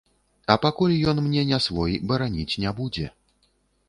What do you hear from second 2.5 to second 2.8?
не